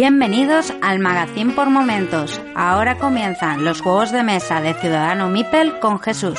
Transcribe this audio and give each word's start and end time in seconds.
Bienvenidos 0.00 0.72
al 0.80 0.98
Magazine 0.98 1.52
por 1.52 1.68
Momentos. 1.68 2.40
Ahora 2.54 2.96
comienzan 2.96 3.66
los 3.66 3.82
juegos 3.82 4.10
de 4.12 4.22
mesa 4.22 4.62
de 4.62 4.72
Ciudadano 4.72 5.28
Mipel 5.28 5.78
con 5.78 5.98
Jesús. 5.98 6.38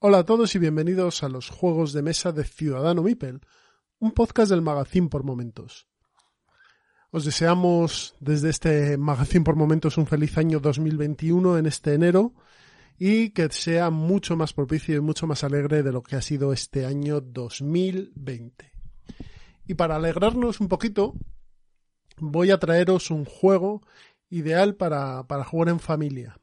Hola 0.00 0.18
a 0.18 0.24
todos 0.24 0.52
y 0.56 0.58
bienvenidos 0.58 1.22
a 1.22 1.28
los 1.28 1.48
juegos 1.48 1.92
de 1.92 2.02
mesa 2.02 2.32
de 2.32 2.42
Ciudadano 2.42 3.04
Mipel, 3.04 3.40
un 4.00 4.10
podcast 4.10 4.50
del 4.50 4.62
Magazine 4.62 5.08
por 5.08 5.22
Momentos. 5.22 5.86
Os 7.12 7.24
deseamos 7.24 8.16
desde 8.18 8.50
este 8.50 8.98
Magazine 8.98 9.44
por 9.44 9.54
Momentos 9.54 9.96
un 9.96 10.08
feliz 10.08 10.36
año 10.38 10.58
2021 10.58 11.58
en 11.58 11.66
este 11.66 11.94
enero 11.94 12.32
y 12.98 13.30
que 13.30 13.48
sea 13.50 13.90
mucho 13.90 14.36
más 14.36 14.52
propicio 14.52 14.96
y 14.96 15.00
mucho 15.00 15.26
más 15.26 15.44
alegre 15.44 15.82
de 15.82 15.92
lo 15.92 16.02
que 16.02 16.16
ha 16.16 16.22
sido 16.22 16.52
este 16.52 16.86
año 16.86 17.20
2020. 17.20 18.72
Y 19.66 19.74
para 19.74 19.96
alegrarnos 19.96 20.60
un 20.60 20.68
poquito, 20.68 21.14
voy 22.16 22.50
a 22.50 22.58
traeros 22.58 23.10
un 23.10 23.24
juego 23.24 23.82
ideal 24.30 24.76
para, 24.76 25.26
para 25.26 25.44
jugar 25.44 25.68
en 25.68 25.80
familia. 25.80 26.40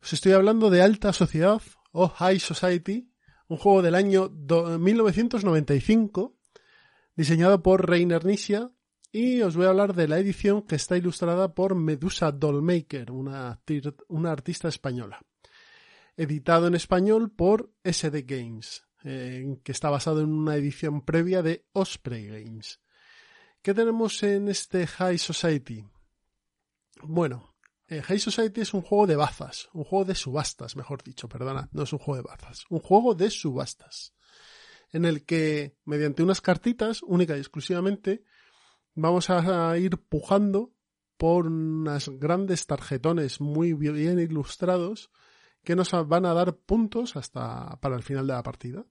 Os 0.00 0.12
estoy 0.12 0.32
hablando 0.32 0.70
de 0.70 0.82
Alta 0.82 1.12
Sociedad 1.12 1.60
o 1.92 2.08
High 2.08 2.40
Society, 2.40 3.10
un 3.48 3.56
juego 3.56 3.82
del 3.82 3.94
año 3.94 4.30
1995, 4.30 6.36
diseñado 7.16 7.62
por 7.62 7.88
Reiner 7.88 8.24
Nisia, 8.24 8.70
y 9.10 9.42
os 9.42 9.56
voy 9.56 9.66
a 9.66 9.70
hablar 9.70 9.94
de 9.94 10.08
la 10.08 10.18
edición 10.18 10.62
que 10.62 10.76
está 10.76 10.96
ilustrada 10.96 11.54
por 11.54 11.74
Medusa 11.74 12.32
Dollmaker, 12.32 13.10
una, 13.10 13.60
una 14.08 14.32
artista 14.32 14.68
española 14.68 15.20
editado 16.22 16.66
en 16.68 16.74
español 16.74 17.32
por 17.32 17.72
SD 17.84 18.22
Games, 18.22 18.84
eh, 19.04 19.58
que 19.64 19.72
está 19.72 19.90
basado 19.90 20.20
en 20.20 20.32
una 20.32 20.56
edición 20.56 21.04
previa 21.04 21.42
de 21.42 21.66
Osprey 21.72 22.26
Games. 22.26 22.80
¿Qué 23.60 23.74
tenemos 23.74 24.22
en 24.22 24.48
este 24.48 24.86
High 24.86 25.18
Society? 25.18 25.84
Bueno, 27.02 27.56
eh, 27.88 28.02
High 28.02 28.20
Society 28.20 28.60
es 28.60 28.74
un 28.74 28.82
juego 28.82 29.06
de 29.06 29.16
bazas, 29.16 29.68
un 29.72 29.84
juego 29.84 30.04
de 30.04 30.14
subastas, 30.14 30.76
mejor 30.76 31.02
dicho, 31.02 31.28
perdona, 31.28 31.68
no 31.72 31.82
es 31.82 31.92
un 31.92 31.98
juego 31.98 32.22
de 32.22 32.28
bazas, 32.28 32.64
un 32.70 32.78
juego 32.78 33.14
de 33.14 33.30
subastas, 33.30 34.14
en 34.90 35.04
el 35.04 35.24
que 35.24 35.76
mediante 35.84 36.22
unas 36.22 36.40
cartitas, 36.40 37.02
única 37.02 37.36
y 37.36 37.40
exclusivamente, 37.40 38.24
vamos 38.94 39.30
a 39.30 39.76
ir 39.78 39.98
pujando 39.98 40.72
por 41.16 41.46
unas 41.46 42.08
grandes 42.08 42.66
tarjetones 42.66 43.40
muy 43.40 43.72
bien 43.72 44.18
ilustrados 44.18 45.10
que 45.64 45.76
nos 45.76 45.90
van 46.08 46.26
a 46.26 46.34
dar 46.34 46.56
puntos 46.56 47.16
hasta 47.16 47.78
para 47.80 47.96
el 47.96 48.02
final 48.02 48.26
de 48.26 48.32
la 48.32 48.42
partida. 48.42 48.84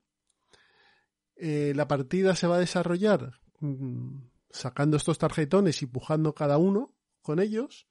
Eh, 1.36 1.74
la 1.76 1.88
partida 1.88 2.36
se 2.36 2.48
va 2.48 2.58
a 2.58 2.60
desarrollar 2.60 3.40
mm, 3.60 4.20
sacando 4.50 4.98
estos 4.98 5.18
tarjetones 5.18 5.82
y 5.82 5.88
pujando 5.88 6.36
cada 6.36 6.58
uno 6.58 6.94
con 7.22 7.40
ellos 7.40 7.88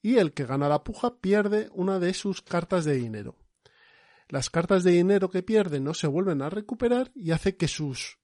y 0.00 0.16
el 0.16 0.32
que 0.32 0.46
gana 0.46 0.68
la 0.68 0.84
puja 0.84 1.18
pierde 1.18 1.68
una 1.72 1.98
de 1.98 2.14
sus 2.14 2.42
cartas 2.42 2.84
de 2.84 2.94
dinero. 2.94 3.36
Las 4.28 4.50
cartas 4.50 4.82
de 4.82 4.92
dinero 4.92 5.30
que 5.30 5.42
pierde 5.42 5.80
no 5.80 5.94
se 5.94 6.06
vuelven 6.06 6.42
a 6.42 6.50
recuperar 6.50 7.12
y 7.14 7.32
hace 7.32 7.56
que 7.56 7.68
sus 7.68 8.18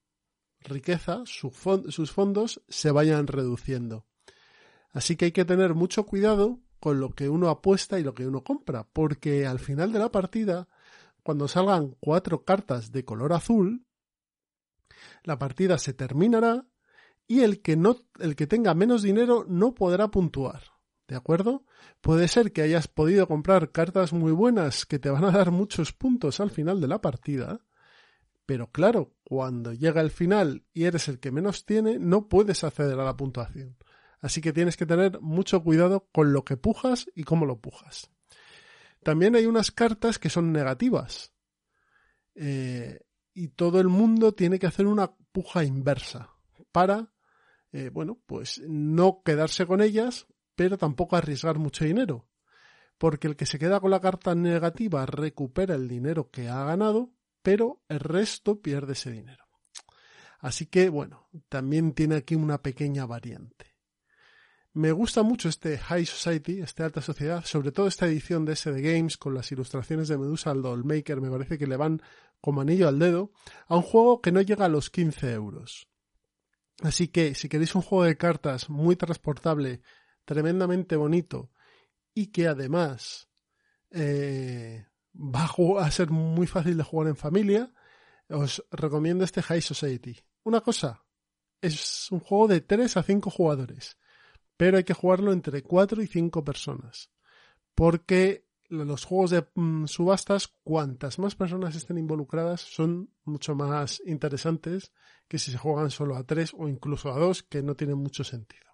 riquezas, 0.60 1.28
sus 1.28 2.10
fondos 2.12 2.62
se 2.68 2.90
vayan 2.90 3.26
reduciendo. 3.26 4.06
Así 4.90 5.16
que 5.16 5.26
hay 5.26 5.32
que 5.32 5.44
tener 5.44 5.74
mucho 5.74 6.06
cuidado 6.06 6.60
con 6.80 7.00
lo 7.00 7.10
que 7.10 7.28
uno 7.28 7.48
apuesta 7.48 7.98
y 7.98 8.02
lo 8.02 8.14
que 8.14 8.26
uno 8.26 8.42
compra, 8.42 8.84
porque 8.84 9.46
al 9.46 9.58
final 9.58 9.92
de 9.92 9.98
la 9.98 10.10
partida, 10.10 10.68
cuando 11.22 11.48
salgan 11.48 11.96
cuatro 12.00 12.44
cartas 12.44 12.92
de 12.92 13.04
color 13.04 13.32
azul, 13.32 13.84
la 15.24 15.38
partida 15.38 15.78
se 15.78 15.92
terminará 15.92 16.66
y 17.26 17.40
el 17.40 17.60
que 17.60 17.76
no, 17.76 17.96
el 18.18 18.36
que 18.36 18.46
tenga 18.46 18.74
menos 18.74 19.02
dinero 19.02 19.44
no 19.48 19.74
podrá 19.74 20.08
puntuar. 20.08 20.62
¿De 21.06 21.16
acuerdo? 21.16 21.64
Puede 22.02 22.28
ser 22.28 22.52
que 22.52 22.62
hayas 22.62 22.86
podido 22.86 23.26
comprar 23.26 23.72
cartas 23.72 24.12
muy 24.12 24.32
buenas 24.32 24.84
que 24.84 24.98
te 24.98 25.08
van 25.08 25.24
a 25.24 25.30
dar 25.30 25.50
muchos 25.50 25.92
puntos 25.92 26.38
al 26.40 26.50
final 26.50 26.82
de 26.82 26.88
la 26.88 27.00
partida, 27.00 27.60
pero 28.44 28.70
claro, 28.70 29.14
cuando 29.24 29.74
llega 29.74 30.00
el 30.00 30.10
final 30.10 30.64
y 30.72 30.84
eres 30.84 31.08
el 31.08 31.20
que 31.20 31.30
menos 31.30 31.66
tiene, 31.66 31.98
no 31.98 32.28
puedes 32.28 32.64
acceder 32.64 32.98
a 32.98 33.04
la 33.04 33.16
puntuación. 33.16 33.76
Así 34.20 34.40
que 34.40 34.52
tienes 34.52 34.76
que 34.76 34.86
tener 34.86 35.20
mucho 35.20 35.62
cuidado 35.62 36.08
con 36.12 36.32
lo 36.32 36.44
que 36.44 36.56
pujas 36.56 37.08
y 37.14 37.24
cómo 37.24 37.46
lo 37.46 37.60
pujas. 37.60 38.10
También 39.02 39.36
hay 39.36 39.46
unas 39.46 39.70
cartas 39.70 40.18
que 40.18 40.28
son 40.28 40.52
negativas. 40.52 41.32
Eh, 42.34 43.00
y 43.32 43.48
todo 43.48 43.80
el 43.80 43.88
mundo 43.88 44.32
tiene 44.32 44.58
que 44.58 44.66
hacer 44.66 44.86
una 44.86 45.12
puja 45.32 45.62
inversa 45.62 46.30
para, 46.72 47.12
eh, 47.72 47.90
bueno, 47.90 48.18
pues 48.26 48.60
no 48.66 49.22
quedarse 49.24 49.66
con 49.66 49.80
ellas, 49.80 50.26
pero 50.56 50.76
tampoco 50.76 51.16
arriesgar 51.16 51.58
mucho 51.58 51.84
dinero. 51.84 52.28
Porque 52.98 53.28
el 53.28 53.36
que 53.36 53.46
se 53.46 53.60
queda 53.60 53.78
con 53.78 53.92
la 53.92 54.00
carta 54.00 54.34
negativa 54.34 55.06
recupera 55.06 55.76
el 55.76 55.86
dinero 55.86 56.30
que 56.30 56.48
ha 56.48 56.64
ganado, 56.64 57.12
pero 57.42 57.80
el 57.88 58.00
resto 58.00 58.60
pierde 58.60 58.94
ese 58.94 59.12
dinero. 59.12 59.44
Así 60.40 60.66
que, 60.66 60.88
bueno, 60.88 61.28
también 61.48 61.92
tiene 61.92 62.16
aquí 62.16 62.34
una 62.34 62.60
pequeña 62.60 63.06
variante. 63.06 63.67
Me 64.78 64.92
gusta 64.92 65.24
mucho 65.24 65.48
este 65.48 65.76
High 65.76 66.06
Society, 66.06 66.60
este 66.60 66.84
alta 66.84 67.02
sociedad, 67.02 67.44
sobre 67.44 67.72
todo 67.72 67.88
esta 67.88 68.06
edición 68.06 68.44
de 68.44 68.54
SD 68.54 68.80
Games 68.80 69.16
con 69.16 69.34
las 69.34 69.50
ilustraciones 69.50 70.06
de 70.06 70.16
Medusa 70.16 70.52
al 70.52 70.62
Dollmaker, 70.62 71.20
me 71.20 71.32
parece 71.32 71.58
que 71.58 71.66
le 71.66 71.76
van 71.76 72.00
como 72.40 72.60
anillo 72.60 72.86
al 72.86 73.00
dedo, 73.00 73.32
a 73.66 73.74
un 73.74 73.82
juego 73.82 74.20
que 74.20 74.30
no 74.30 74.40
llega 74.40 74.66
a 74.66 74.68
los 74.68 74.88
15 74.88 75.32
euros. 75.32 75.88
Así 76.80 77.08
que 77.08 77.34
si 77.34 77.48
queréis 77.48 77.74
un 77.74 77.82
juego 77.82 78.04
de 78.04 78.16
cartas 78.16 78.70
muy 78.70 78.94
transportable, 78.94 79.80
tremendamente 80.24 80.94
bonito 80.94 81.50
y 82.14 82.28
que 82.28 82.46
además 82.46 83.28
eh, 83.90 84.86
va 85.12 85.50
a 85.80 85.90
ser 85.90 86.10
muy 86.10 86.46
fácil 86.46 86.76
de 86.76 86.84
jugar 86.84 87.08
en 87.08 87.16
familia, 87.16 87.74
os 88.28 88.64
recomiendo 88.70 89.24
este 89.24 89.42
High 89.42 89.60
Society. 89.60 90.16
Una 90.44 90.60
cosa, 90.60 91.04
es 91.60 92.12
un 92.12 92.20
juego 92.20 92.46
de 92.46 92.60
3 92.60 92.96
a 92.96 93.02
5 93.02 93.28
jugadores 93.28 93.98
pero 94.58 94.76
hay 94.76 94.84
que 94.84 94.92
jugarlo 94.92 95.32
entre 95.32 95.62
4 95.62 96.02
y 96.02 96.08
5 96.08 96.44
personas. 96.44 97.10
Porque 97.74 98.44
los 98.68 99.04
juegos 99.04 99.30
de 99.30 99.46
mm, 99.54 99.86
subastas, 99.86 100.48
cuantas 100.64 101.18
más 101.20 101.36
personas 101.36 101.76
estén 101.76 101.96
involucradas, 101.96 102.60
son 102.60 103.08
mucho 103.24 103.54
más 103.54 104.02
interesantes 104.04 104.92
que 105.28 105.38
si 105.38 105.52
se 105.52 105.58
juegan 105.58 105.90
solo 105.90 106.16
a 106.16 106.24
3 106.24 106.54
o 106.58 106.68
incluso 106.68 107.12
a 107.12 107.18
2, 107.18 107.44
que 107.44 107.62
no 107.62 107.76
tiene 107.76 107.94
mucho 107.94 108.24
sentido. 108.24 108.66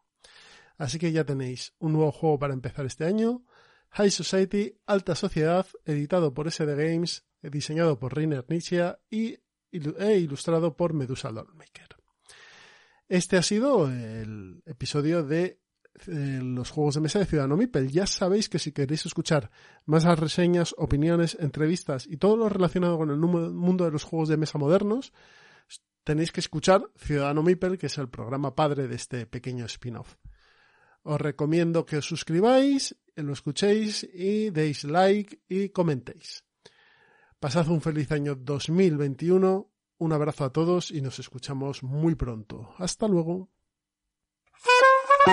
Así 0.78 0.98
que 0.98 1.12
ya 1.12 1.24
tenéis 1.24 1.74
un 1.78 1.92
nuevo 1.92 2.10
juego 2.10 2.38
para 2.38 2.54
empezar 2.54 2.86
este 2.86 3.04
año. 3.04 3.44
High 3.90 4.10
Society, 4.10 4.80
Alta 4.86 5.14
Sociedad, 5.14 5.66
editado 5.84 6.32
por 6.32 6.50
SD 6.50 6.74
Games, 6.74 7.26
diseñado 7.42 7.98
por 7.98 8.16
Reiner 8.16 8.46
Nietzsche 8.48 8.80
y, 9.10 9.38
e 9.70 10.18
ilustrado 10.18 10.76
por 10.76 10.94
Medusa 10.94 11.30
Dollmaker. 11.30 11.94
Este 13.06 13.36
ha 13.36 13.42
sido 13.42 13.90
el 13.90 14.62
episodio 14.64 15.22
de 15.22 15.60
eh, 16.06 16.40
los 16.42 16.70
juegos 16.70 16.96
de 16.96 17.00
mesa 17.00 17.18
de 17.18 17.26
Ciudadano 17.26 17.56
Mipel. 17.56 17.90
Ya 17.90 18.06
sabéis 18.06 18.48
que 18.48 18.58
si 18.58 18.72
queréis 18.72 19.06
escuchar 19.06 19.50
más 19.86 20.04
reseñas, 20.18 20.74
opiniones, 20.76 21.36
entrevistas 21.40 22.06
y 22.06 22.16
todo 22.16 22.36
lo 22.36 22.48
relacionado 22.48 22.98
con 22.98 23.10
el 23.10 23.18
mundo 23.18 23.84
de 23.84 23.90
los 23.90 24.04
juegos 24.04 24.28
de 24.28 24.36
mesa 24.36 24.58
modernos, 24.58 25.12
tenéis 26.02 26.32
que 26.32 26.40
escuchar 26.40 26.90
Ciudadano 26.96 27.42
Mipel, 27.42 27.78
que 27.78 27.86
es 27.86 27.98
el 27.98 28.08
programa 28.08 28.54
padre 28.54 28.88
de 28.88 28.96
este 28.96 29.26
pequeño 29.26 29.64
spin-off. 29.66 30.16
Os 31.02 31.20
recomiendo 31.20 31.84
que 31.84 31.98
os 31.98 32.06
suscribáis, 32.06 32.96
lo 33.16 33.32
escuchéis 33.32 34.04
y 34.04 34.50
deis 34.50 34.84
like 34.84 35.42
y 35.48 35.68
comentéis. 35.68 36.44
Pasad 37.38 37.68
un 37.68 37.80
feliz 37.80 38.10
año 38.10 38.34
2021, 38.34 39.70
un 39.98 40.12
abrazo 40.12 40.44
a 40.44 40.52
todos 40.52 40.90
y 40.90 41.02
nos 41.02 41.18
escuchamos 41.18 41.82
muy 41.82 42.14
pronto. 42.14 42.74
Hasta 42.78 43.06
luego. 43.06 43.50
Si 45.24 45.30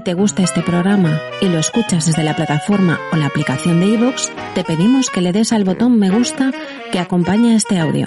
te 0.00 0.12
gusta 0.12 0.42
este 0.42 0.60
programa 0.62 1.18
y 1.40 1.48
lo 1.48 1.58
escuchas 1.58 2.04
desde 2.04 2.22
la 2.22 2.36
plataforma 2.36 3.00
o 3.10 3.16
la 3.16 3.24
aplicación 3.24 3.80
de 3.80 3.86
iVoox, 3.86 4.28
te 4.54 4.64
pedimos 4.64 5.08
que 5.08 5.22
le 5.22 5.32
des 5.32 5.52
al 5.54 5.64
botón 5.64 5.98
me 5.98 6.10
gusta 6.10 6.52
que 6.92 6.98
acompaña 6.98 7.56
este 7.56 7.78
audio 7.78 8.06